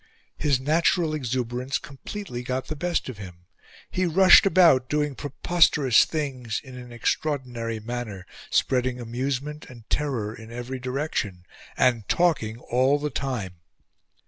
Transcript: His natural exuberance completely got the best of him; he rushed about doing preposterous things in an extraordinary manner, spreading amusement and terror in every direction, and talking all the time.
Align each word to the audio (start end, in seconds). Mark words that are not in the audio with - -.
His 0.39 0.59
natural 0.59 1.13
exuberance 1.13 1.77
completely 1.77 2.41
got 2.41 2.69
the 2.69 2.75
best 2.75 3.07
of 3.07 3.19
him; 3.19 3.45
he 3.91 4.07
rushed 4.07 4.47
about 4.47 4.89
doing 4.89 5.13
preposterous 5.13 6.05
things 6.05 6.59
in 6.63 6.75
an 6.75 6.91
extraordinary 6.91 7.79
manner, 7.79 8.25
spreading 8.49 8.99
amusement 8.99 9.67
and 9.69 9.87
terror 9.91 10.33
in 10.33 10.51
every 10.51 10.79
direction, 10.79 11.45
and 11.77 12.09
talking 12.09 12.57
all 12.57 12.97
the 12.97 13.11
time. 13.11 13.59